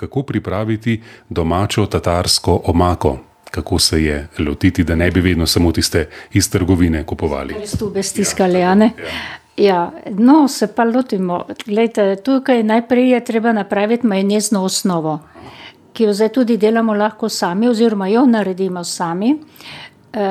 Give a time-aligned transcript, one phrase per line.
[0.00, 3.18] kako pripraviti domačo tatarsko omako.
[3.50, 7.54] Kako se je lotiti, da ne bi vedno samo tiste iz trgovine kupovali?
[7.58, 8.92] Res tu bestiskali, ja, ne?
[8.98, 9.40] Ja.
[9.56, 11.44] Ja, no, se pa lotimo.
[11.66, 15.18] Glejte, tukaj najprej je treba napraviti majonezno osnovo,
[15.92, 19.34] ki jo zdaj tudi delamo lahko sami, oziroma jo naredimo sami.
[20.12, 20.30] E,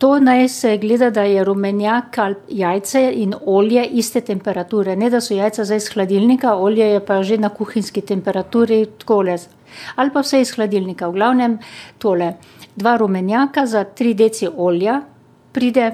[0.00, 4.96] to naj se gleda, da je rumenjak ali jajce in olje iste temperature.
[4.96, 9.36] Ne, da so jajca zdaj iz hladilnika, olje je pa že na kuhinjski temperaturi, takole.
[9.96, 11.08] Ali pa vse iz hladilnika.
[11.08, 11.58] V glavnem
[11.98, 12.32] tole.
[12.76, 15.02] Dva rumenjaka za tri deci olja
[15.52, 15.90] pride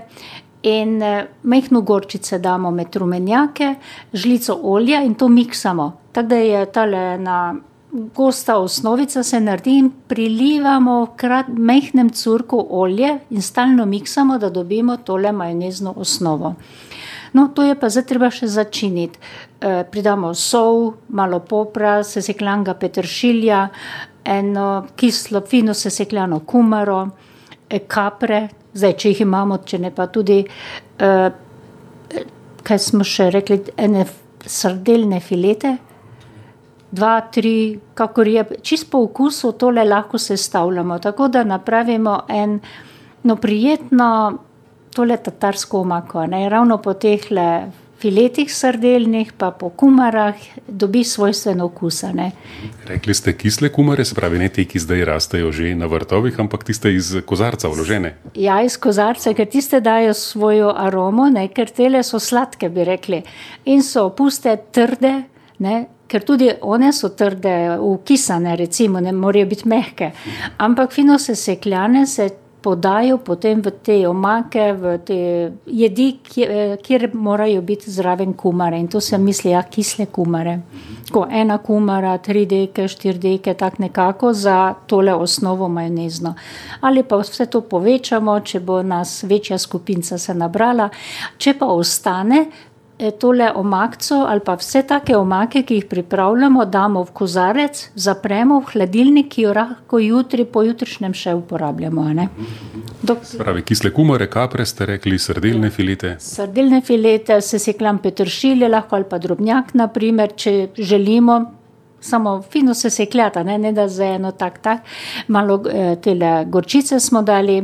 [0.62, 3.74] in eh, majhno gorčice damo med rumenjake,
[4.12, 5.93] žlico olja in to miksamo.
[6.12, 7.54] Tako da je tale na
[8.14, 14.96] gosta osnovica se naredi in prilivamo v majhnem curku olje in stalno miksamo, da dobimo
[14.96, 16.54] tole majonezno osnovo.
[17.32, 19.18] No, to je pa zdaj treba še začiniti.
[19.60, 23.68] E, pridamo sol, malo popra, sesekljanga petršilja,
[24.24, 27.09] eno kislo, fino sesekljano kumaro,
[27.68, 31.26] e, kapre, zdaj, če jih imamo, če ne pa tudi, uh,
[32.66, 34.04] kaj smo še rekli, ene
[34.46, 35.76] srdeljne filete,
[36.97, 42.59] dva, tri, kako je, čist po okusu tole lahko sestavljamo, tako da napravimo en,
[43.23, 44.39] no, prijetno
[44.97, 47.51] tole tatarsko omako, ne, ravno po teh le
[48.01, 50.35] filetih srdeljnih, pa po kumarah,
[50.69, 52.05] dobi svojstven okus.
[52.87, 56.65] Rekli ste kisle kumare, se pravi ne te, ki zdaj rastejo že na vrtovih, ampak
[56.65, 58.17] tiste iz kozarca vložene.
[58.35, 61.49] Ja, iz kozarca, ker tiste dajo svojo aromo, ne?
[61.49, 63.23] ker tele so sladke, bi rekli.
[63.65, 65.15] In so puste trde.
[65.59, 70.10] Ne, ker tudi one so trde, ukisane, recimo, ne morejo biti mehke,
[70.59, 72.28] ampak fino se sekljane, se
[72.66, 75.19] podajo potem v te omake, v te
[75.71, 78.81] jedi, kjer, kjer morajo biti zraven kumare.
[78.82, 80.56] In to se misli, ja, kisle kumare.
[81.12, 86.34] Ko ena kumara, tri deke, štiri deke, tako nekako za tole osnovo majonezno.
[86.81, 90.88] Ali pa vse to povečamo, če bo nas večja skupinca se nabrala.
[91.38, 92.49] Če pa ostane,
[93.19, 98.73] tole omakco ali pa vse take omake, ki jih pripravljamo, damo v kozarec, zapremo v
[98.73, 102.06] hladilnik, ki jo lahko jutri, pojutrišnjem še uporabljamo.
[103.03, 103.27] Dok...
[103.39, 106.15] Pravi, kisle kumare, kapre ste rekli, srdeljne filete.
[106.21, 111.41] Srdeljne filete, se seklam petršilje, lahko ali pa drobnjak, naprimer, če želimo.
[112.01, 114.89] Samo fino se sekljata, ne, ne da za eno tak, tak.
[115.33, 117.59] Malo eh, tele gorčice smo dali,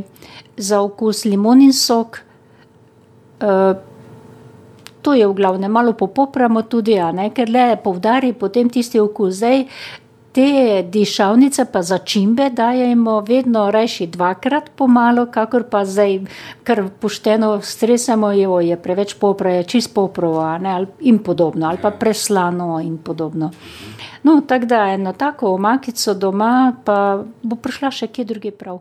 [0.56, 2.18] za okus limonin sok.
[3.40, 3.91] Eh,
[5.02, 9.42] To je v glavnem malo popopramo tudi, ne, ker le povdari potem tisti okus.
[9.42, 9.66] Zdaj,
[10.32, 16.20] te dišavnice pa začimbe dajemo vedno rajši dvakrat pomalo, kakor pa zdaj,
[16.64, 20.46] ker pošteno stresemo, jo je preveč popra, je čist poprovo
[21.00, 23.50] in podobno, ali pa preslano in podobno.
[24.22, 28.80] No, tako da eno tako omakico doma pa bo prišla še kje drugi prav.